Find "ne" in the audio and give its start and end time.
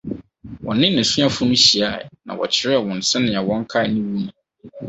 3.91-3.99